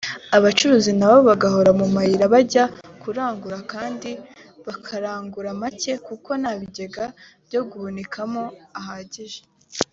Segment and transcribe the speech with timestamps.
[0.35, 2.63] abayacuruza nabo bagahora mu mayira bajya
[3.01, 4.09] kurangura kandi
[4.67, 7.05] bakarangura make kuko nta bigega
[7.47, 8.43] byo guhunikamo
[8.79, 9.39] ahagije